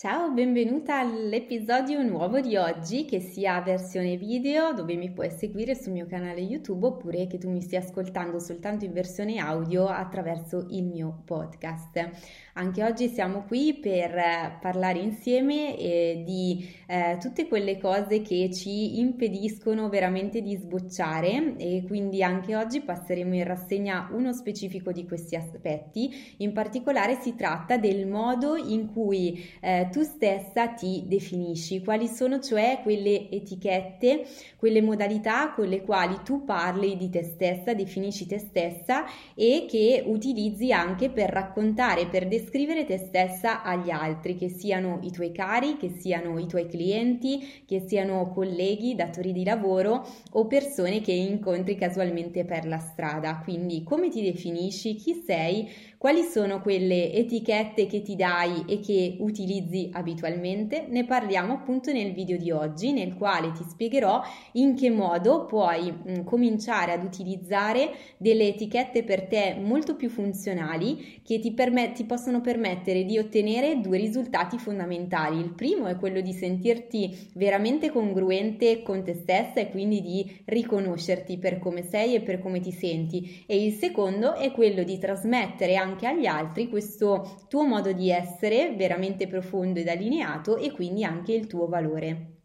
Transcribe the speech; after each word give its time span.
Ciao, 0.00 0.30
benvenuta 0.30 0.98
all'episodio 0.98 2.00
nuovo 2.02 2.40
di 2.40 2.56
oggi, 2.56 3.04
che 3.04 3.20
sia 3.20 3.60
versione 3.60 4.16
video 4.16 4.72
dove 4.72 4.96
mi 4.96 5.10
puoi 5.10 5.30
seguire 5.30 5.74
sul 5.74 5.92
mio 5.92 6.06
canale 6.06 6.40
YouTube 6.40 6.86
oppure 6.86 7.26
che 7.26 7.36
tu 7.36 7.50
mi 7.50 7.60
stia 7.60 7.80
ascoltando 7.80 8.38
soltanto 8.38 8.86
in 8.86 8.94
versione 8.94 9.36
audio 9.36 9.88
attraverso 9.88 10.68
il 10.70 10.84
mio 10.84 11.20
podcast. 11.26 12.12
Anche 12.54 12.82
oggi 12.82 13.08
siamo 13.08 13.44
qui 13.46 13.74
per 13.74 14.16
eh, 14.16 14.58
parlare 14.58 15.00
insieme 15.00 15.76
eh, 15.76 16.22
di 16.24 16.66
eh, 16.86 17.18
tutte 17.20 17.46
quelle 17.46 17.76
cose 17.76 18.22
che 18.22 18.50
ci 18.50 19.00
impediscono 19.00 19.90
veramente 19.90 20.40
di 20.40 20.56
sbocciare 20.56 21.56
e 21.58 21.84
quindi 21.86 22.22
anche 22.22 22.56
oggi 22.56 22.80
passeremo 22.80 23.34
in 23.34 23.44
rassegna 23.44 24.08
uno 24.12 24.32
specifico 24.32 24.92
di 24.92 25.04
questi 25.04 25.36
aspetti. 25.36 26.10
In 26.38 26.54
particolare 26.54 27.18
si 27.20 27.34
tratta 27.34 27.76
del 27.76 28.06
modo 28.06 28.56
in 28.56 28.90
cui 28.90 29.46
eh, 29.60 29.88
tu 29.90 30.02
stessa 30.02 30.68
ti 30.68 31.04
definisci, 31.06 31.82
quali 31.82 32.08
sono 32.08 32.40
cioè 32.40 32.80
quelle 32.82 33.28
etichette, 33.30 34.26
quelle 34.56 34.80
modalità 34.80 35.52
con 35.52 35.66
le 35.66 35.82
quali 35.82 36.20
tu 36.24 36.44
parli 36.44 36.96
di 36.96 37.10
te 37.10 37.22
stessa, 37.22 37.74
definisci 37.74 38.26
te 38.26 38.38
stessa 38.38 39.04
e 39.34 39.66
che 39.68 40.02
utilizzi 40.06 40.72
anche 40.72 41.10
per 41.10 41.28
raccontare, 41.30 42.06
per 42.06 42.26
descrivere 42.28 42.84
te 42.84 42.98
stessa 42.98 43.62
agli 43.62 43.90
altri, 43.90 44.36
che 44.36 44.48
siano 44.48 45.00
i 45.02 45.10
tuoi 45.10 45.32
cari, 45.32 45.76
che 45.76 45.90
siano 45.90 46.38
i 46.38 46.46
tuoi 46.46 46.66
clienti, 46.66 47.64
che 47.66 47.84
siano 47.86 48.30
colleghi, 48.32 48.94
datori 48.94 49.32
di 49.32 49.44
lavoro 49.44 50.06
o 50.32 50.46
persone 50.46 51.00
che 51.00 51.12
incontri 51.12 51.74
casualmente 51.76 52.44
per 52.44 52.66
la 52.66 52.78
strada. 52.78 53.40
Quindi 53.42 53.82
come 53.82 54.08
ti 54.08 54.22
definisci, 54.22 54.94
chi 54.94 55.22
sei, 55.26 55.68
quali 56.00 56.22
sono 56.22 56.62
quelle 56.62 57.12
etichette 57.12 57.84
che 57.84 58.00
ti 58.00 58.16
dai 58.16 58.64
e 58.66 58.80
che 58.80 59.18
utilizzi 59.18 59.90
abitualmente? 59.92 60.86
Ne 60.88 61.04
parliamo 61.04 61.52
appunto 61.52 61.92
nel 61.92 62.14
video 62.14 62.38
di 62.38 62.50
oggi, 62.50 62.92
nel 62.92 63.12
quale 63.12 63.52
ti 63.52 63.62
spiegherò 63.68 64.22
in 64.52 64.74
che 64.74 64.88
modo 64.88 65.44
puoi 65.44 65.92
mh, 65.92 66.10
mm, 66.10 66.24
cominciare 66.24 66.92
ad 66.92 67.04
utilizzare 67.04 67.90
delle 68.16 68.46
etichette 68.48 69.04
per 69.04 69.26
te 69.26 69.58
molto 69.60 69.94
più 69.94 70.08
funzionali 70.08 71.20
che 71.22 71.38
ti, 71.38 71.52
permet- 71.52 71.96
ti 71.96 72.04
possono 72.04 72.40
permettere 72.40 73.04
di 73.04 73.18
ottenere 73.18 73.82
due 73.82 73.98
risultati 73.98 74.56
fondamentali. 74.56 75.38
Il 75.38 75.52
primo 75.52 75.86
è 75.86 75.96
quello 75.96 76.22
di 76.22 76.32
sentirti 76.32 77.28
veramente 77.34 77.90
congruente 77.90 78.80
con 78.82 79.04
te 79.04 79.12
stessa 79.12 79.60
e 79.60 79.68
quindi 79.68 80.00
di 80.00 80.40
riconoscerti 80.46 81.36
per 81.36 81.58
come 81.58 81.82
sei 81.82 82.14
e 82.14 82.22
per 82.22 82.38
come 82.38 82.60
ti 82.60 82.72
senti 82.72 83.44
e 83.46 83.62
il 83.62 83.74
secondo 83.74 84.32
è 84.32 84.50
quello 84.52 84.82
di 84.82 84.96
trasmettere 84.96 85.76
anche 85.76 85.88
anche 85.90 86.06
agli 86.06 86.26
altri 86.26 86.68
questo 86.68 87.44
tuo 87.48 87.64
modo 87.64 87.92
di 87.92 88.10
essere 88.10 88.74
veramente 88.76 89.26
profondo 89.26 89.80
ed 89.80 89.88
allineato 89.88 90.56
e 90.56 90.70
quindi 90.70 91.04
anche 91.04 91.32
il 91.32 91.46
tuo 91.46 91.66
valore. 91.66 92.39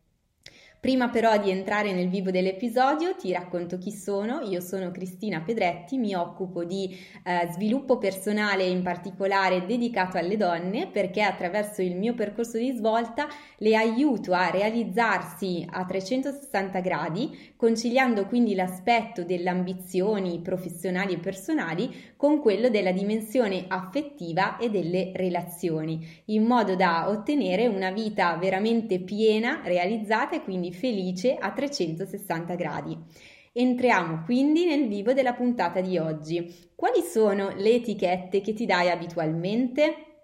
Prima 0.86 1.09
però 1.09 1.39
di 1.39 1.50
entrare 1.50 1.94
nel 1.94 2.09
vivo 2.09 2.30
dell'episodio 2.30 3.16
ti 3.16 3.31
racconto 3.31 3.80
chi 3.80 3.89
sono. 3.89 4.41
Io 4.41 4.61
sono 4.61 4.92
Cristina 4.92 5.42
Pedretti, 5.42 5.97
mi 5.97 6.14
occupo 6.14 6.64
di 6.64 6.95
eh, 7.23 7.50
sviluppo 7.53 7.97
personale 7.97 8.66
in 8.66 8.83
particolare 8.83 9.66
dedicato 9.66 10.19
alle 10.19 10.38
donne 10.38 10.86
perché 10.86 11.23
attraverso 11.23 11.81
il 11.81 11.95
mio 11.95 12.14
percorso 12.14 12.59
di 12.59 12.72
svolta 12.75 13.27
le 13.58 13.75
aiuto 13.75 14.33
a 14.33 14.52
realizzarsi 14.52 15.66
a 15.67 15.83
360 15.86 16.80
gradi, 16.81 17.53
conciliando 17.55 18.27
quindi 18.27 18.53
l'aspetto 18.53 19.23
delle 19.23 19.49
ambizioni 19.49 20.39
professionali 20.39 21.14
e 21.14 21.17
personali 21.17 22.14
con 22.16 22.39
quello 22.39 22.70
della 22.70 22.92
dimensione 22.92 23.66
affettiva 23.67 24.58
e 24.58 24.70
delle 24.70 25.11
relazioni, 25.16 26.08
in 26.25 26.44
modo 26.44 26.75
da 26.75 27.09
ottenere 27.09 27.66
una 27.66 27.89
vita 27.89 28.36
veramente 28.36 28.99
piena, 28.99 29.61
realizzata 29.64 30.36
e 30.36 30.44
quindi 30.44 30.73
felice 30.75 31.35
a 31.35 31.51
360 31.51 32.53
gradi. 32.53 32.95
Entriamo 33.53 34.23
quindi 34.25 34.65
nel 34.65 34.87
vivo 34.87 35.13
della 35.13 35.33
puntata 35.33 35.81
di 35.81 35.97
oggi. 35.97 36.69
Quali 36.75 37.02
sono 37.02 37.53
le 37.55 37.75
etichette 37.75 38.41
che 38.41 38.53
ti 38.53 38.65
dai 38.65 38.89
abitualmente? 38.89 40.14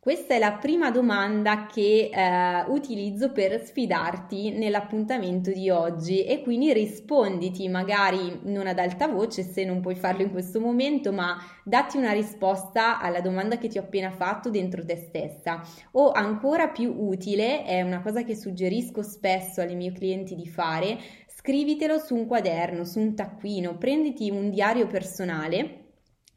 Questa 0.00 0.34
è 0.34 0.38
la 0.38 0.52
prima 0.52 0.92
domanda 0.92 1.66
che 1.66 2.08
eh, 2.08 2.64
utilizzo 2.68 3.32
per 3.32 3.60
sfidarti 3.60 4.52
nell'appuntamento 4.52 5.50
di 5.50 5.70
oggi 5.70 6.22
e 6.24 6.40
quindi 6.40 6.72
risponditi 6.72 7.68
magari 7.68 8.38
non 8.44 8.68
ad 8.68 8.78
alta 8.78 9.08
voce 9.08 9.42
se 9.42 9.64
non 9.64 9.80
puoi 9.80 9.96
farlo 9.96 10.22
in 10.22 10.30
questo 10.30 10.60
momento, 10.60 11.12
ma 11.12 11.36
datti 11.64 11.96
una 11.96 12.12
risposta 12.12 13.00
alla 13.00 13.20
domanda 13.20 13.58
che 13.58 13.66
ti 13.66 13.76
ho 13.76 13.82
appena 13.82 14.12
fatto 14.12 14.50
dentro 14.50 14.84
te 14.84 14.96
stessa. 14.96 15.62
O 15.90 16.12
ancora 16.12 16.68
più 16.68 16.94
utile, 16.96 17.64
è 17.64 17.82
una 17.82 18.00
cosa 18.00 18.22
che 18.22 18.36
suggerisco 18.36 19.02
spesso 19.02 19.62
alle 19.62 19.74
mie 19.74 19.90
clienti 19.90 20.36
di 20.36 20.46
fare, 20.46 20.96
scrivitelo 21.26 21.98
su 21.98 22.14
un 22.14 22.26
quaderno, 22.26 22.84
su 22.84 23.00
un 23.00 23.16
taccuino, 23.16 23.76
prenditi 23.76 24.30
un 24.30 24.48
diario 24.48 24.86
personale 24.86 25.86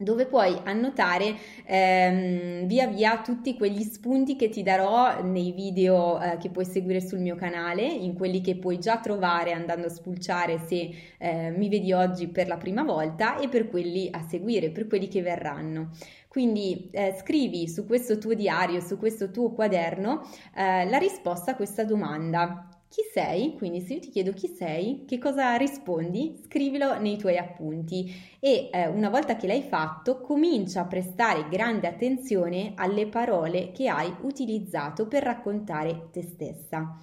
dove 0.02 0.26
puoi 0.26 0.60
annotare 0.64 1.36
ehm, 1.66 2.66
via 2.66 2.88
via 2.88 3.22
tutti 3.22 3.56
quegli 3.56 3.84
spunti 3.84 4.36
che 4.36 4.50
ti 4.50 4.64
darò 4.64 5.22
nei 5.24 5.52
video 5.52 6.20
eh, 6.20 6.38
che 6.38 6.50
puoi 6.50 6.66
seguire 6.66 7.02
sul 7.02 7.20
mio 7.20 7.36
canale, 7.36 7.84
in 7.84 8.14
quelli 8.14 8.42
che 8.42 8.56
puoi 8.56 8.80
già 8.80 9.00
trovare 9.00 9.52
andando 9.52 9.88
a 9.88 9.90
spulciare 9.90 10.60
se 10.60 10.90
eh, 11.18 11.52
mi 11.52 11.70
vedi 11.70 11.94
oggi 11.94 12.28
per 12.28 12.48
la 12.48 12.58
prima 12.58 12.84
volta 12.84 13.38
e 13.40 13.48
per 13.48 13.70
quelli 13.70 14.10
a 14.12 14.22
seguire, 14.28 14.72
per 14.72 14.88
quelli 14.88 15.08
che 15.08 15.22
verranno. 15.22 15.90
Quindi 16.28 16.90
eh, 16.92 17.14
scrivi 17.20 17.68
su 17.68 17.86
questo 17.86 18.18
tuo 18.18 18.34
diario, 18.34 18.80
su 18.80 18.98
questo 18.98 19.32
tuo 19.32 19.52
quaderno, 19.52 20.22
eh, 20.56 20.90
la 20.90 20.98
risposta 20.98 21.52
a 21.52 21.56
questa 21.56 21.84
domanda 21.84 22.70
chi 22.92 23.04
sei? 23.10 23.56
Quindi 23.56 23.80
se 23.80 23.94
io 23.94 24.00
ti 24.02 24.10
chiedo 24.10 24.34
chi 24.34 24.50
sei, 24.50 25.06
che 25.08 25.18
cosa 25.18 25.56
rispondi? 25.56 26.42
Scrivilo 26.44 27.00
nei 27.00 27.18
tuoi 27.18 27.38
appunti 27.38 28.14
e 28.38 28.70
eh, 28.70 28.88
una 28.88 29.08
volta 29.08 29.38
che 29.38 29.48
l'hai 29.48 29.62
fatto 29.62 30.20
comincia 30.20 30.82
a 30.82 30.88
prestare 30.88 31.48
grande 31.50 31.88
attenzione 31.88 32.74
alle 32.76 33.08
parole 33.08 33.72
che 33.72 33.88
hai 33.88 34.14
utilizzato 34.24 35.08
per 35.08 35.24
raccontare 35.24 36.10
te 36.12 36.22
stessa. 36.22 36.98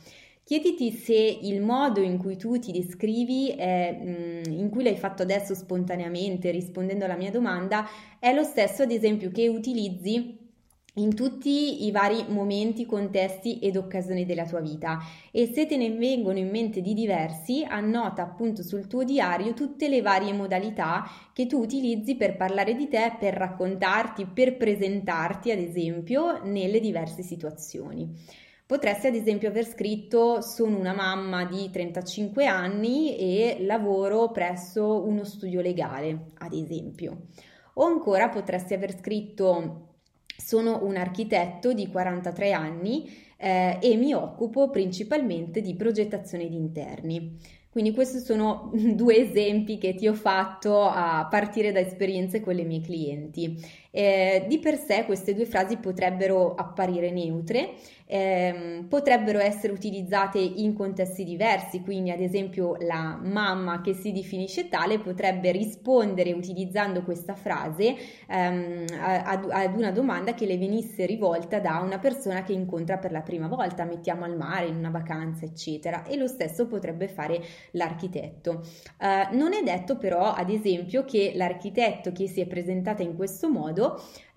Chiediti 0.44 0.90
se 0.90 1.14
il 1.14 1.62
modo 1.62 2.02
in 2.02 2.18
cui 2.18 2.36
tu 2.36 2.58
ti 2.58 2.70
descrivi, 2.70 3.54
eh, 3.56 4.42
in 4.46 4.68
cui 4.68 4.82
l'hai 4.82 4.96
fatto 4.96 5.22
adesso 5.22 5.54
spontaneamente 5.54 6.50
rispondendo 6.50 7.06
alla 7.06 7.16
mia 7.16 7.30
domanda, 7.30 7.86
è 8.18 8.34
lo 8.34 8.44
stesso 8.44 8.82
ad 8.82 8.90
esempio 8.90 9.30
che 9.30 9.48
utilizzi 9.48 10.47
in 10.98 11.14
tutti 11.14 11.86
i 11.86 11.90
vari 11.90 12.24
momenti, 12.28 12.84
contesti 12.84 13.58
ed 13.60 13.76
occasioni 13.76 14.26
della 14.26 14.46
tua 14.46 14.60
vita 14.60 14.98
e 15.30 15.46
se 15.52 15.66
te 15.66 15.76
ne 15.76 15.90
vengono 15.90 16.38
in 16.38 16.50
mente 16.50 16.80
di 16.80 16.92
diversi, 16.92 17.64
annota 17.66 18.22
appunto 18.22 18.62
sul 18.62 18.86
tuo 18.86 19.04
diario 19.04 19.54
tutte 19.54 19.88
le 19.88 20.02
varie 20.02 20.32
modalità 20.32 21.08
che 21.32 21.46
tu 21.46 21.60
utilizzi 21.60 22.16
per 22.16 22.36
parlare 22.36 22.74
di 22.74 22.88
te, 22.88 23.16
per 23.18 23.34
raccontarti, 23.34 24.26
per 24.26 24.56
presentarti 24.56 25.50
ad 25.50 25.58
esempio 25.58 26.42
nelle 26.44 26.80
diverse 26.80 27.22
situazioni. 27.22 28.46
Potresti 28.66 29.06
ad 29.06 29.14
esempio 29.14 29.48
aver 29.48 29.66
scritto 29.66 30.42
sono 30.42 30.76
una 30.76 30.92
mamma 30.92 31.46
di 31.46 31.70
35 31.70 32.44
anni 32.44 33.16
e 33.16 33.58
lavoro 33.60 34.30
presso 34.30 35.06
uno 35.06 35.24
studio 35.24 35.62
legale, 35.62 36.26
ad 36.38 36.52
esempio. 36.52 37.28
O 37.74 37.84
ancora 37.84 38.28
potresti 38.28 38.74
aver 38.74 38.94
scritto 38.98 39.87
sono 40.40 40.84
un 40.84 40.96
architetto 40.96 41.72
di 41.72 41.88
43 41.88 42.52
anni 42.52 43.10
eh, 43.36 43.78
e 43.80 43.96
mi 43.96 44.14
occupo 44.14 44.70
principalmente 44.70 45.60
di 45.60 45.74
progettazione 45.74 46.48
di 46.48 46.56
interni. 46.56 47.36
Quindi 47.70 47.92
questi 47.92 48.18
sono 48.20 48.70
due 48.94 49.16
esempi 49.16 49.78
che 49.78 49.94
ti 49.94 50.08
ho 50.08 50.14
fatto 50.14 50.82
a 50.82 51.26
partire 51.28 51.72
da 51.72 51.80
esperienze 51.80 52.40
con 52.40 52.54
le 52.54 52.64
mie 52.64 52.80
clienti. 52.80 53.56
Eh, 53.98 54.44
di 54.46 54.60
per 54.60 54.78
sé 54.78 55.04
queste 55.04 55.34
due 55.34 55.44
frasi 55.44 55.78
potrebbero 55.78 56.54
apparire 56.54 57.10
neutre, 57.10 57.70
ehm, 58.06 58.86
potrebbero 58.86 59.40
essere 59.40 59.72
utilizzate 59.72 60.38
in 60.38 60.72
contesti 60.72 61.24
diversi, 61.24 61.80
quindi 61.80 62.12
ad 62.12 62.20
esempio 62.20 62.76
la 62.78 63.18
mamma 63.20 63.80
che 63.80 63.94
si 63.94 64.12
definisce 64.12 64.68
tale 64.68 65.00
potrebbe 65.00 65.50
rispondere 65.50 66.32
utilizzando 66.32 67.02
questa 67.02 67.34
frase 67.34 67.96
ehm, 68.28 68.84
ad, 69.00 69.48
ad, 69.50 69.76
una 69.76 69.90
domanda 69.90 70.32
che 70.32 70.46
le 70.46 70.58
venisse 70.58 71.04
rivolta 71.04 71.58
da 71.58 71.80
una 71.84 71.98
persona 71.98 72.44
che 72.44 72.52
incontra 72.52 72.98
per 72.98 73.10
la 73.10 73.22
prima 73.22 73.48
volta, 73.48 73.82
mettiamo 73.82 74.24
al 74.24 74.36
mare, 74.36 74.66
in 74.66 74.76
una 74.76 74.90
vacanza, 74.90 75.44
eccetera, 75.44 76.04
e 76.04 76.16
lo 76.16 76.28
stesso 76.28 76.68
potrebbe 76.68 77.08
fare 77.08 77.40
l'architetto. 77.72 78.62
Eh, 79.00 79.34
non 79.34 79.54
è 79.54 79.62
detto 79.64 79.96
però, 79.96 80.32
ad 80.32 80.50
esempio, 80.50 81.04
che 81.04 81.32
l'architetto 81.34 82.12
che 82.12 82.28
si 82.28 82.40
è 82.40 82.46
presentata 82.46 83.02
in 83.02 83.16
questo 83.16 83.50
modo 83.50 83.86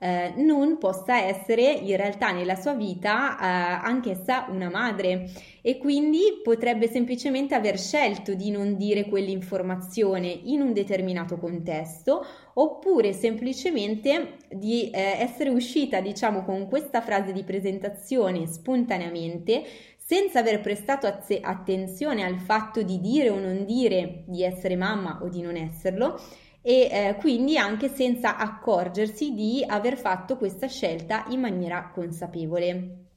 eh, 0.03 0.33
non 0.37 0.77
possa 0.79 1.21
essere 1.21 1.71
in 1.71 1.95
realtà 1.95 2.31
nella 2.31 2.55
sua 2.55 2.73
vita 2.73 3.37
eh, 3.37 3.87
anch'essa 3.87 4.47
una 4.49 4.69
madre. 4.69 5.29
E 5.63 5.77
quindi 5.77 6.39
potrebbe 6.43 6.87
semplicemente 6.87 7.53
aver 7.53 7.77
scelto 7.77 8.33
di 8.33 8.49
non 8.49 8.77
dire 8.77 9.05
quell'informazione 9.05 10.27
in 10.27 10.61
un 10.61 10.73
determinato 10.73 11.37
contesto 11.37 12.25
oppure 12.53 13.13
semplicemente 13.13 14.37
di 14.49 14.89
eh, 14.89 15.17
essere 15.19 15.51
uscita 15.51 16.01
diciamo 16.01 16.43
con 16.43 16.67
questa 16.67 17.01
frase 17.01 17.31
di 17.31 17.43
presentazione 17.43 18.47
spontaneamente 18.47 19.63
senza 20.11 20.39
aver 20.39 20.59
prestato 20.61 21.07
az- 21.07 21.39
attenzione 21.41 22.23
al 22.23 22.39
fatto 22.39 22.81
di 22.81 22.99
dire 22.99 23.29
o 23.29 23.39
non 23.39 23.63
dire 23.65 24.23
di 24.25 24.43
essere 24.43 24.75
mamma 24.75 25.19
o 25.21 25.29
di 25.29 25.41
non 25.41 25.55
esserlo 25.55 26.19
e 26.61 26.89
eh, 26.91 27.15
quindi 27.19 27.57
anche 27.57 27.89
senza 27.89 28.37
accorgersi 28.37 29.33
di 29.33 29.63
aver 29.65 29.97
fatto 29.97 30.37
questa 30.37 30.67
scelta 30.67 31.25
in 31.29 31.39
maniera 31.39 31.89
consapevole. 31.93 33.10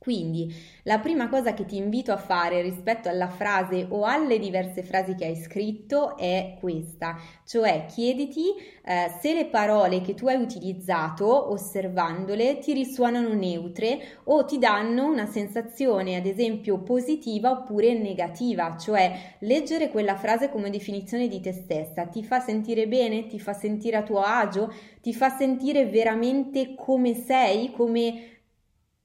Quindi 0.00 0.50
la 0.84 0.98
prima 0.98 1.28
cosa 1.28 1.52
che 1.52 1.66
ti 1.66 1.76
invito 1.76 2.10
a 2.10 2.16
fare 2.16 2.62
rispetto 2.62 3.10
alla 3.10 3.28
frase 3.28 3.86
o 3.90 4.04
alle 4.04 4.38
diverse 4.38 4.82
frasi 4.82 5.14
che 5.14 5.26
hai 5.26 5.36
scritto 5.36 6.16
è 6.16 6.56
questa, 6.58 7.18
cioè 7.44 7.84
chiediti 7.86 8.46
eh, 8.82 9.10
se 9.20 9.34
le 9.34 9.44
parole 9.44 10.00
che 10.00 10.14
tu 10.14 10.26
hai 10.26 10.40
utilizzato 10.40 11.52
osservandole 11.52 12.60
ti 12.60 12.72
risuonano 12.72 13.34
neutre 13.34 14.20
o 14.24 14.46
ti 14.46 14.56
danno 14.56 15.04
una 15.04 15.26
sensazione 15.26 16.16
ad 16.16 16.24
esempio 16.24 16.78
positiva 16.78 17.50
oppure 17.50 17.92
negativa, 17.92 18.78
cioè 18.78 19.36
leggere 19.40 19.90
quella 19.90 20.16
frase 20.16 20.48
come 20.48 20.70
definizione 20.70 21.28
di 21.28 21.40
te 21.40 21.52
stessa 21.52 22.06
ti 22.06 22.24
fa 22.24 22.40
sentire 22.40 22.88
bene, 22.88 23.26
ti 23.26 23.38
fa 23.38 23.52
sentire 23.52 23.98
a 23.98 24.02
tuo 24.02 24.20
agio, 24.22 24.72
ti 25.02 25.12
fa 25.12 25.28
sentire 25.28 25.84
veramente 25.84 26.74
come 26.74 27.12
sei, 27.12 27.70
come 27.70 28.38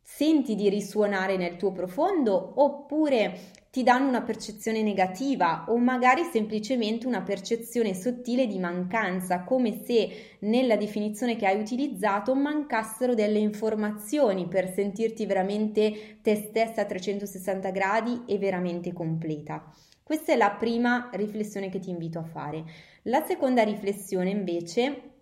senti 0.08 0.54
di 0.54 0.70
risuonare 0.70 1.36
nel 1.36 1.58
tuo 1.58 1.72
profondo 1.72 2.54
oppure 2.58 3.40
ti 3.72 3.82
danno 3.82 4.08
una 4.08 4.22
percezione 4.22 4.84
negativa 4.84 5.66
o 5.68 5.78
magari 5.78 6.22
semplicemente 6.32 7.08
una 7.08 7.24
percezione 7.24 7.96
sottile 7.96 8.46
di 8.46 8.60
mancanza, 8.60 9.44
come 9.44 9.82
se 9.84 10.38
nella 10.42 10.78
definizione 10.78 11.36
che 11.36 11.48
hai 11.48 11.60
utilizzato 11.60 12.36
mancassero 12.36 13.16
delle 13.16 13.40
informazioni 13.40 14.48
per 14.48 14.72
sentirti 14.72 15.26
veramente 15.26 16.20
te 16.22 16.36
stessa 16.36 16.82
a 16.82 16.86
360 16.86 17.70
gradi 17.72 18.24
e 18.28 18.38
veramente 18.38 18.94
completa. 18.94 19.74
Questa 20.04 20.32
è 20.32 20.38
la 20.38 20.52
prima 20.52 21.10
riflessione 21.14 21.70
che 21.70 21.80
ti 21.80 21.90
invito 21.90 22.20
a 22.20 22.24
fare. 22.24 22.64
La 23.04 23.26
seconda 23.26 23.64
riflessione 23.64 24.30
invece 24.30 25.15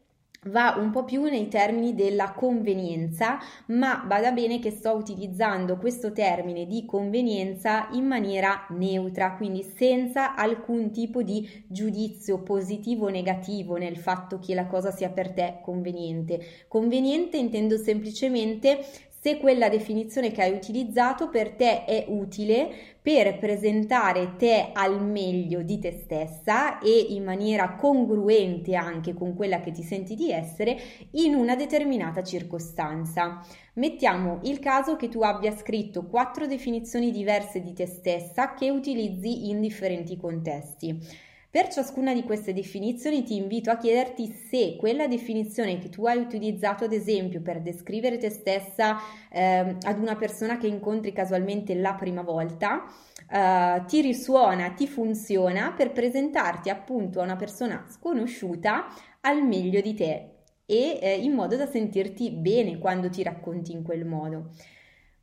va 0.45 0.75
un 0.77 0.91
po' 0.91 1.03
più 1.03 1.23
nei 1.23 1.47
termini 1.47 1.95
della 1.95 2.31
convenienza, 2.33 3.39
ma 3.67 4.03
bada 4.05 4.31
bene 4.31 4.59
che 4.59 4.71
sto 4.71 4.91
utilizzando 4.91 5.77
questo 5.77 6.11
termine 6.11 6.65
di 6.65 6.85
convenienza 6.85 7.87
in 7.91 8.05
maniera 8.05 8.65
neutra, 8.69 9.35
quindi 9.35 9.63
senza 9.63 10.35
alcun 10.35 10.91
tipo 10.91 11.21
di 11.21 11.47
giudizio 11.67 12.41
positivo 12.41 13.05
o 13.05 13.09
negativo 13.09 13.77
nel 13.77 13.97
fatto 13.97 14.39
che 14.39 14.53
la 14.53 14.67
cosa 14.67 14.91
sia 14.91 15.09
per 15.09 15.31
te 15.31 15.59
conveniente. 15.61 16.39
Conveniente 16.67 17.37
intendo 17.37 17.77
semplicemente 17.77 18.83
se 19.23 19.37
quella 19.37 19.69
definizione 19.69 20.31
che 20.31 20.41
hai 20.41 20.51
utilizzato 20.51 21.29
per 21.29 21.51
te 21.51 21.85
è 21.85 22.03
utile 22.09 22.97
per 23.01 23.37
presentare 23.37 24.35
te 24.35 24.71
al 24.73 25.01
meglio 25.01 25.61
di 25.61 25.79
te 25.79 25.93
stessa 25.93 26.79
e 26.79 27.05
in 27.11 27.23
maniera 27.23 27.75
congruente 27.75 28.75
anche 28.75 29.13
con 29.13 29.33
quella 29.33 29.61
che 29.61 29.71
ti 29.71 29.81
senti 29.81 30.15
di 30.15 30.29
essere 30.29 30.77
in 31.11 31.35
una 31.35 31.55
determinata 31.55 32.21
circostanza. 32.21 33.39
Mettiamo 33.75 34.41
il 34.43 34.59
caso 34.59 34.97
che 34.97 35.07
tu 35.07 35.21
abbia 35.21 35.55
scritto 35.55 36.05
quattro 36.05 36.45
definizioni 36.45 37.09
diverse 37.09 37.61
di 37.61 37.71
te 37.71 37.85
stessa 37.85 38.53
che 38.53 38.69
utilizzi 38.71 39.47
in 39.49 39.61
differenti 39.61 40.17
contesti. 40.17 41.31
Per 41.53 41.67
ciascuna 41.67 42.15
di 42.15 42.23
queste 42.23 42.51
definizioni 42.51 43.21
ti 43.21 43.35
invito 43.35 43.69
a 43.69 43.77
chiederti 43.77 44.25
se 44.25 44.75
quella 44.75 45.05
definizione 45.05 45.77
che 45.77 45.87
tu 45.87 46.07
hai 46.07 46.17
utilizzato 46.17 46.85
ad 46.85 46.93
esempio 46.93 47.41
per 47.41 47.61
descrivere 47.61 48.17
te 48.17 48.31
stessa 48.31 48.97
eh, 49.29 49.75
ad 49.79 49.99
una 49.99 50.15
persona 50.15 50.57
che 50.57 50.65
incontri 50.65 51.13
casualmente 51.13 51.75
la 51.75 51.93
prima 51.93 52.23
volta 52.23 52.85
eh, 53.31 53.83
ti 53.85 54.01
risuona, 54.01 54.71
ti 54.71 54.87
funziona 54.87 55.73
per 55.73 55.91
presentarti 55.91 56.71
appunto 56.71 57.19
a 57.19 57.23
una 57.23 57.35
persona 57.35 57.85
sconosciuta 57.87 58.87
al 59.21 59.45
meglio 59.45 59.79
di 59.79 59.93
te 59.93 60.29
e 60.65 60.97
eh, 60.99 61.19
in 61.19 61.33
modo 61.33 61.55
da 61.55 61.67
sentirti 61.67 62.31
bene 62.31 62.79
quando 62.79 63.11
ti 63.11 63.21
racconti 63.21 63.73
in 63.73 63.83
quel 63.83 64.05
modo. 64.05 64.49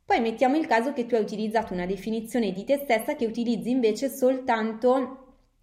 Poi 0.05 0.21
mettiamo 0.21 0.55
il 0.55 0.65
caso 0.65 0.93
che 0.93 1.05
tu 1.05 1.15
hai 1.15 1.21
utilizzato 1.21 1.73
una 1.73 1.85
definizione 1.85 2.53
di 2.53 2.63
te 2.63 2.77
stessa 2.77 3.15
che 3.15 3.25
utilizzi 3.25 3.69
invece 3.69 4.09
soltanto 4.09 5.20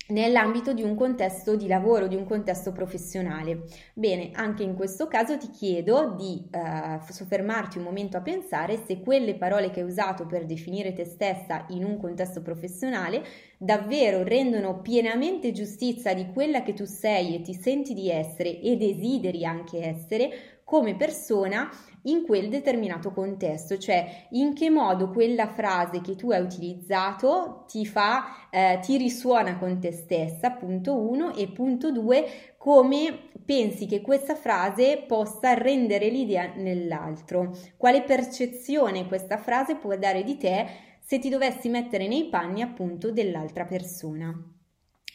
nell'ambito 0.08 0.72
di 0.72 0.82
un 0.82 0.94
contesto 0.94 1.56
di 1.56 1.66
lavoro, 1.66 2.06
di 2.06 2.14
un 2.14 2.24
contesto 2.24 2.72
professionale. 2.72 3.64
Bene, 3.92 4.30
anche 4.32 4.62
in 4.62 4.74
questo 4.74 5.06
caso 5.08 5.36
ti 5.36 5.50
chiedo 5.50 6.14
di 6.16 6.48
eh, 6.50 7.00
soffermarti 7.10 7.78
un 7.78 7.84
momento 7.84 8.16
a 8.16 8.22
pensare 8.22 8.82
se 8.86 9.00
quelle 9.00 9.34
parole 9.36 9.70
che 9.70 9.80
hai 9.80 9.86
usato 9.86 10.26
per 10.26 10.46
definire 10.46 10.92
te 10.92 11.04
stessa 11.04 11.66
in 11.68 11.84
un 11.84 11.98
contesto 11.98 12.42
professionale 12.42 13.22
davvero 13.58 14.22
rendono 14.22 14.80
pienamente 14.80 15.52
giustizia 15.52 16.14
di 16.14 16.30
quella 16.32 16.62
che 16.62 16.74
tu 16.74 16.84
sei 16.84 17.34
e 17.34 17.42
ti 17.42 17.54
senti 17.54 17.92
di 17.92 18.08
essere 18.08 18.60
e 18.60 18.76
desideri 18.76 19.44
anche 19.44 19.84
essere 19.84 20.57
come 20.68 20.96
persona 20.96 21.70
in 22.02 22.26
quel 22.26 22.50
determinato 22.50 23.10
contesto, 23.10 23.78
cioè 23.78 24.26
in 24.32 24.52
che 24.52 24.68
modo 24.68 25.08
quella 25.08 25.46
frase 25.46 26.02
che 26.02 26.14
tu 26.14 26.30
hai 26.30 26.42
utilizzato 26.42 27.64
ti 27.66 27.86
fa, 27.86 28.50
eh, 28.50 28.78
ti 28.82 28.98
risuona 28.98 29.56
con 29.56 29.80
te 29.80 29.92
stessa, 29.92 30.50
punto 30.50 30.94
uno, 30.94 31.34
e 31.34 31.48
punto 31.48 31.90
due, 31.90 32.52
come 32.58 33.30
pensi 33.46 33.86
che 33.86 34.02
questa 34.02 34.34
frase 34.34 35.04
possa 35.06 35.54
rendere 35.54 36.10
l'idea 36.10 36.52
nell'altro, 36.54 37.56
quale 37.78 38.02
percezione 38.02 39.08
questa 39.08 39.38
frase 39.38 39.76
può 39.76 39.96
dare 39.96 40.22
di 40.22 40.36
te 40.36 40.66
se 41.00 41.18
ti 41.18 41.30
dovessi 41.30 41.70
mettere 41.70 42.06
nei 42.08 42.28
panni 42.28 42.60
appunto 42.60 43.10
dell'altra 43.10 43.64
persona. 43.64 44.38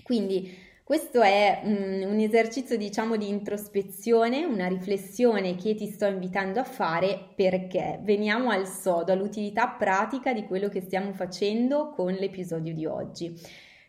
Quindi 0.01 0.71
questo 0.93 1.23
è 1.23 1.61
un, 1.63 2.05
un, 2.07 2.19
esercizio, 2.19 2.77
diciamo, 2.77 3.15
di 3.15 3.27
introspezione, 3.27 4.45
una 4.45 4.67
riflessione 4.67 5.55
che 5.55 5.73
ti 5.73 5.87
sto 5.87 6.05
invitando 6.05 6.59
a 6.59 6.63
fare 6.63 7.29
perché 7.35 7.97
veniamo 8.03 8.51
al 8.51 8.67
sodo, 8.67 9.11
all'utilità 9.11 9.69
pratica 9.69 10.33
di 10.33 10.43
quello 10.43 10.69
che 10.69 10.81
stiamo 10.81 11.11
facendo 11.13 11.89
con 11.89 12.13
l'episodio 12.13 12.75
di 12.75 12.85
oggi. 12.85 13.35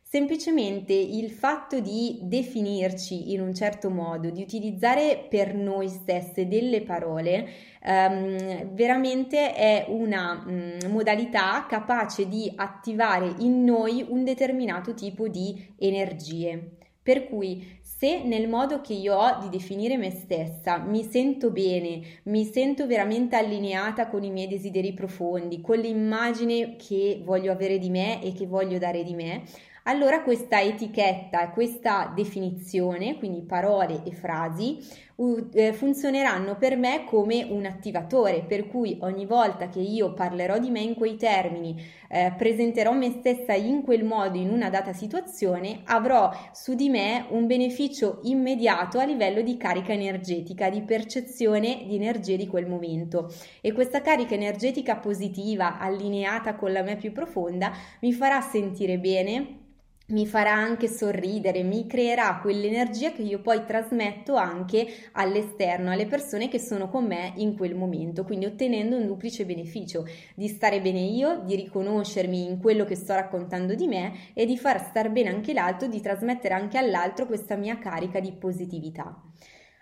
Semplicemente 0.01 0.95
il 0.95 1.29
fatto 1.31 1.79
di 1.79 2.21
definirci 2.23 3.33
in 3.33 3.43
un 3.43 3.53
certo 3.53 3.91
modo, 3.91 4.31
di 4.31 4.41
utilizzare 4.41 5.27
per 5.29 5.55
noi 5.55 5.89
stesse 5.89 6.49
delle 6.49 6.81
parole, 6.81 7.47
um, 7.85 8.73
veramente 8.73 9.53
è 9.53 9.85
una 9.89 10.43
um, 10.47 10.91
modalità 10.91 11.67
capace 11.69 12.27
di 12.29 12.51
attivare 12.57 13.35
in 13.41 13.63
noi 13.63 14.07
un 14.09 14.25
determinato 14.25 14.95
tipo 14.95 15.29
di 15.29 15.75
energie. 15.77 16.79
Per 17.05 17.29
cui 17.29 17.79
se 17.83 18.23
nel 18.25 18.49
modo 18.49 18.81
che 18.81 18.95
io 18.95 19.15
ho 19.15 19.39
di 19.43 19.51
definire 19.51 19.99
me 19.99 20.11
stessa 20.11 20.79
mi 20.79 21.03
sento 21.03 21.51
bene, 21.51 22.01
mi 22.25 22.47
sento 22.47 22.87
veramente 22.87 23.37
allineata 23.37 24.09
con 24.09 24.25
i 24.25 24.31
miei 24.31 24.49
desideri 24.49 24.95
profondi, 24.95 25.61
con 25.61 25.77
l'immagine 25.77 26.77
che 26.77 27.21
voglio 27.23 27.53
avere 27.53 27.77
di 27.77 27.91
me 27.91 28.23
e 28.23 28.33
che 28.33 28.47
voglio 28.47 28.79
dare 28.79 29.03
di 29.03 29.13
me, 29.13 29.43
allora 29.83 30.23
questa 30.23 30.63
etichetta, 30.63 31.51
questa 31.51 32.11
definizione, 32.15 33.19
quindi 33.19 33.43
parole 33.43 34.03
e 34.05 34.13
frasi, 34.13 34.79
funzioneranno 35.17 36.57
per 36.57 36.77
me 36.77 37.05
come 37.05 37.47
un 37.49 37.65
attivatore, 37.67 38.43
per 38.43 38.67
cui 38.67 38.99
ogni 39.03 39.27
volta 39.27 39.69
che 39.69 39.79
io 39.79 40.13
parlerò 40.13 40.59
di 40.59 40.71
me 40.71 40.81
in 40.81 40.95
quei 40.95 41.17
termini, 41.17 41.81
eh, 42.09 42.35
presenterò 42.37 42.93
me 42.93 43.11
stessa 43.11 43.53
in 43.55 43.83
quel 43.83 44.05
modo 44.05 44.37
in 44.39 44.51
una 44.51 44.71
data 44.71 44.93
situazione, 44.93 45.83
avrò 45.85 46.31
su 46.53 46.75
di 46.75 46.89
me 46.89 47.27
un 47.31 47.47
beneficio 47.47 48.21
immediato 48.25 48.99
a 48.99 49.05
livello 49.05 49.41
di 49.43 49.57
carica 49.57 49.93
energetica, 49.93 50.69
di 50.69 50.83
percezione 50.83 51.85
di 51.87 51.95
energia 51.95 52.37
di 52.37 52.49
quel 52.49 52.67
momento. 52.67 53.33
E 53.61 53.73
questa 53.73 54.01
carica 54.01 54.35
energetica 54.35 54.97
positiva, 54.97 55.79
allineata 55.79 56.57
con 56.57 56.73
la 56.73 56.83
me 56.83 56.97
più 56.97 57.13
profonda, 57.13 57.73
mi 58.01 58.13
farà 58.13 58.41
sentire 58.41 58.99
bene 58.99 59.63
mi 60.07 60.27
farà 60.27 60.53
anche 60.53 60.87
sorridere, 60.87 61.63
mi 61.63 61.87
creerà 61.87 62.39
quell'energia 62.43 63.13
che 63.13 63.23
io 63.23 63.41
poi 63.41 63.65
trasmetto 63.65 64.35
anche 64.35 64.87
all'esterno, 65.13 65.91
alle 65.91 66.07
persone 66.07 66.49
che 66.49 66.59
sono 66.59 66.91
con 66.91 67.07
me 67.07 67.33
in 67.37 67.57
quel 67.57 67.75
momento, 67.75 68.25
quindi 68.25 68.45
ottenendo 68.45 68.97
un 68.97 69.07
duplice 69.07 69.47
beneficio 69.47 70.07
di 70.35 70.49
stare 70.49 70.83
bene 70.83 71.01
io, 71.01 71.41
di 71.45 71.55
riconoscermi 71.57 72.45
in 72.45 72.59
quello 72.59 72.85
che 72.85 72.97
sto 72.97 73.15
raccontando 73.15 73.75
di 73.75 73.87
me 73.87 74.13
e 74.35 74.45
di 74.45 74.59
far 74.59 74.85
star 74.89 75.11
bene 75.11 75.31
anche 75.31 75.55
l'altro, 75.55 75.89
di 75.89 76.01
trasmettere 76.01 76.53
anche 76.53 76.77
all'altro 76.77 77.25
questa 77.27 77.57
mia 77.57 77.79
carica 77.79 78.21
di 78.21 78.33
positività. 78.33 79.19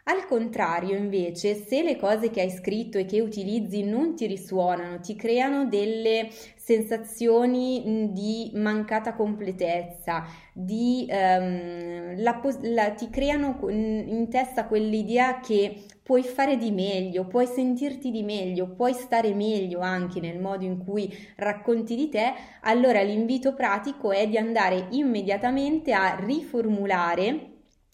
Al 0.05 0.27
contrario, 0.27 0.97
invece, 0.97 1.55
se 1.55 1.81
le 1.85 1.97
cose 1.97 2.29
che 2.31 2.41
hai 2.41 2.51
scritto 2.51 2.99
e 2.99 3.05
che 3.05 3.21
utilizzi 3.21 3.85
non 3.85 4.17
ti 4.17 4.27
risuonano, 4.27 4.99
ti 4.99 5.15
creano 5.15 5.67
delle 5.67 6.29
sensazioni 6.57 8.11
di 8.13 8.51
mancata 8.55 9.15
completezza, 9.15 10.25
di, 10.53 11.07
um, 11.09 12.21
la, 12.21 12.41
la, 12.63 12.91
ti 12.91 13.11
creano 13.11 13.57
in 13.69 14.27
testa 14.29 14.67
quell'idea 14.67 15.39
che 15.39 15.85
puoi 16.03 16.25
fare 16.25 16.57
di 16.57 16.73
meglio, 16.73 17.29
puoi 17.29 17.47
sentirti 17.47 18.11
di 18.11 18.25
meglio, 18.25 18.75
puoi 18.75 18.95
stare 18.95 19.33
meglio 19.35 19.79
anche 19.79 20.19
nel 20.19 20.41
modo 20.41 20.65
in 20.65 20.79
cui 20.85 21.17
racconti 21.37 21.95
di 21.95 22.09
te, 22.09 22.33
allora 22.63 23.01
l'invito 23.03 23.55
pratico 23.55 24.11
è 24.11 24.27
di 24.27 24.37
andare 24.37 24.89
immediatamente 24.91 25.93
a 25.93 26.17
riformulare 26.17 27.52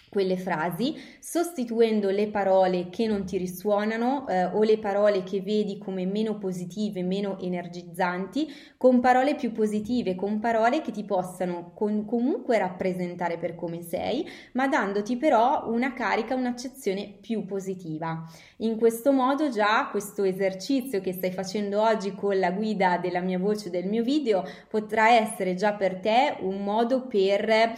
quelle 0.08 0.36
frasi, 0.36 0.96
sostituendo 1.20 2.10
le 2.10 2.28
parole 2.28 2.88
che 2.90 3.06
non 3.06 3.24
ti 3.24 3.36
risuonano 3.36 4.26
eh, 4.28 4.44
o 4.46 4.62
le 4.62 4.78
parole 4.78 5.22
che 5.22 5.40
vedi 5.40 5.78
come 5.78 6.06
meno 6.06 6.38
positive, 6.38 7.02
meno 7.02 7.38
energizzanti, 7.40 8.52
con 8.76 9.00
parole 9.00 9.34
più 9.34 9.52
positive, 9.52 10.14
con 10.14 10.38
parole 10.40 10.80
che 10.80 10.90
ti 10.90 11.04
possano 11.04 11.72
con, 11.74 12.04
comunque 12.04 12.58
rappresentare 12.58 13.38
per 13.38 13.54
come 13.54 13.82
sei, 13.82 14.26
ma 14.52 14.68
dandoti 14.68 15.16
però 15.16 15.68
una 15.68 15.92
carica, 15.92 16.34
un'accezione 16.34 17.18
più 17.20 17.44
positiva. 17.44 18.24
In 18.58 18.76
questo 18.76 19.12
modo 19.12 19.50
già 19.50 19.88
questo 19.90 20.24
esercizio 20.24 21.00
che 21.00 21.12
stai 21.12 21.32
facendo 21.32 21.80
oggi 21.82 22.14
con 22.14 22.38
la 22.38 22.50
guida 22.50 22.98
della 22.98 23.20
mia 23.20 23.38
voce 23.38 23.70
del 23.70 23.86
mio 23.86 24.02
video 24.02 24.44
potrà 24.68 25.10
essere 25.10 25.54
già 25.54 25.74
per 25.74 25.96
te 25.96 26.36
un 26.40 26.64
modo 26.64 27.06
per 27.06 27.48
eh, 27.48 27.74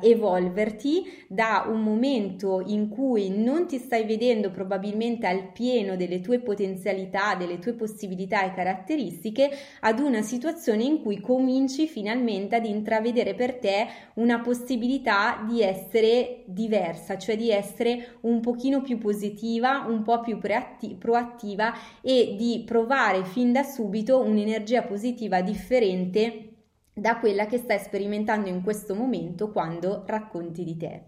evolverti 0.00 1.26
da 1.28 1.49
un 1.66 1.82
momento 1.82 2.62
in 2.64 2.88
cui 2.88 3.28
non 3.30 3.66
ti 3.66 3.78
stai 3.78 4.04
vedendo 4.04 4.50
probabilmente 4.50 5.26
al 5.26 5.52
pieno 5.52 5.96
delle 5.96 6.20
tue 6.20 6.40
potenzialità, 6.40 7.34
delle 7.34 7.58
tue 7.58 7.74
possibilità 7.74 8.44
e 8.44 8.54
caratteristiche, 8.54 9.50
ad 9.80 9.98
una 9.98 10.22
situazione 10.22 10.84
in 10.84 11.02
cui 11.02 11.20
cominci 11.20 11.86
finalmente 11.86 12.56
ad 12.56 12.64
intravedere 12.64 13.34
per 13.34 13.56
te 13.56 13.86
una 14.14 14.40
possibilità 14.40 15.44
di 15.46 15.62
essere 15.62 16.42
diversa, 16.46 17.18
cioè 17.18 17.36
di 17.36 17.50
essere 17.50 18.18
un 18.22 18.40
pochino 18.40 18.82
più 18.82 18.98
positiva, 18.98 19.84
un 19.88 20.02
po' 20.02 20.20
più 20.20 20.38
proattiva 20.38 21.72
e 22.00 22.34
di 22.36 22.62
provare 22.64 23.24
fin 23.24 23.52
da 23.52 23.62
subito 23.62 24.20
un'energia 24.20 24.82
positiva 24.82 25.40
differente 25.40 26.44
da 26.92 27.18
quella 27.18 27.46
che 27.46 27.58
stai 27.58 27.78
sperimentando 27.78 28.48
in 28.48 28.62
questo 28.62 28.94
momento 28.94 29.50
quando 29.50 30.04
racconti 30.06 30.64
di 30.64 30.76
te. 30.76 31.02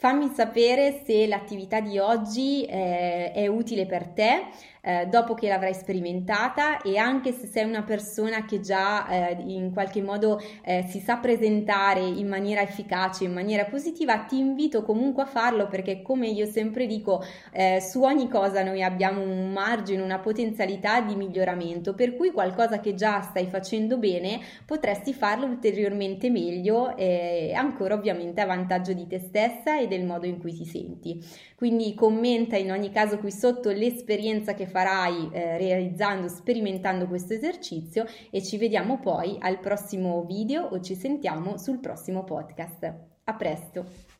Fammi 0.00 0.30
sapere 0.32 1.02
se 1.04 1.26
l'attività 1.26 1.80
di 1.80 1.98
oggi 1.98 2.64
eh, 2.64 3.32
è 3.32 3.46
utile 3.48 3.84
per 3.84 4.06
te 4.06 4.46
eh, 4.82 5.06
dopo 5.06 5.34
che 5.34 5.48
l'avrai 5.48 5.74
sperimentata 5.74 6.80
e 6.82 6.96
anche 6.96 7.32
se 7.32 7.46
sei 7.46 7.64
una 7.64 7.82
persona 7.82 8.44
che 8.44 8.60
già 8.60 9.08
eh, 9.08 9.36
in 9.46 9.72
qualche 9.72 10.02
modo 10.02 10.40
eh, 10.62 10.84
si 10.88 11.00
sa 11.00 11.16
presentare 11.16 12.00
in 12.00 12.28
maniera 12.28 12.62
efficace, 12.62 13.24
in 13.24 13.32
maniera 13.32 13.64
positiva, 13.64 14.18
ti 14.20 14.38
invito 14.38 14.82
comunque 14.82 15.24
a 15.24 15.26
farlo 15.26 15.66
perché 15.68 16.02
come 16.02 16.28
io 16.28 16.46
sempre 16.46 16.86
dico, 16.86 17.22
eh, 17.52 17.80
su 17.80 18.02
ogni 18.02 18.28
cosa 18.28 18.62
noi 18.62 18.82
abbiamo 18.82 19.22
un 19.22 19.52
margine, 19.52 20.02
una 20.02 20.18
potenzialità 20.18 21.00
di 21.00 21.14
miglioramento, 21.14 21.94
per 21.94 22.16
cui 22.16 22.30
qualcosa 22.30 22.80
che 22.80 22.94
già 22.94 23.20
stai 23.20 23.46
facendo 23.46 23.98
bene 23.98 24.40
potresti 24.64 25.12
farlo 25.12 25.46
ulteriormente 25.46 26.30
meglio 26.30 26.96
e 26.96 27.52
ancora 27.54 27.94
ovviamente 27.94 28.40
a 28.40 28.46
vantaggio 28.46 28.92
di 28.92 29.06
te 29.06 29.18
stessa 29.18 29.78
e 29.78 29.86
del 29.86 30.04
modo 30.04 30.26
in 30.26 30.38
cui 30.38 30.52
ti 30.52 30.64
senti. 30.64 31.22
Quindi 31.56 31.94
commenta 31.94 32.56
in 32.56 32.70
ogni 32.70 32.90
caso 32.90 33.18
qui 33.18 33.30
sotto 33.30 33.70
l'esperienza 33.70 34.54
che 34.54 34.66
farai 34.70 35.28
eh, 35.32 35.58
realizzando, 35.58 36.28
sperimentando 36.28 37.06
questo 37.06 37.34
esercizio 37.34 38.06
e 38.30 38.42
ci 38.42 38.56
vediamo 38.56 38.98
poi 38.98 39.36
al 39.40 39.58
prossimo 39.58 40.24
video 40.24 40.62
o 40.64 40.80
ci 40.80 40.94
sentiamo 40.94 41.58
sul 41.58 41.80
prossimo 41.80 42.24
podcast. 42.24 42.94
A 43.24 43.34
presto! 43.34 44.19